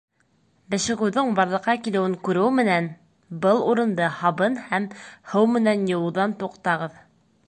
[0.73, 2.87] Бешегеүҙең барлыҡҡа килеүен күреү менән,
[3.45, 4.89] был урынды һабын һәм
[5.35, 6.99] һыу менән йыуыуҙан туҡтағыҙ.